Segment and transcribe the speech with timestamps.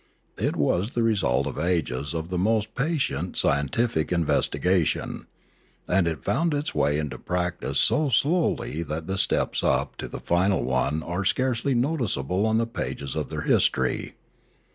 [0.39, 5.27] It was the result of ages of the most patient scientific investigation.
[5.87, 10.19] And it found its way into practice so slowly that the steps up to the
[10.19, 14.15] final one are scarcely noticeable on the pages of their history.